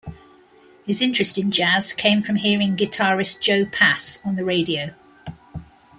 His 0.83 0.99
interest 0.99 1.37
in 1.37 1.51
jazz 1.51 1.93
came 1.93 2.23
from 2.23 2.37
hearing 2.37 2.75
guitarist 2.75 3.39
Joe 3.39 3.65
Pass 3.67 4.19
on 4.25 4.35
the 4.35 4.43
radio. 4.43 4.95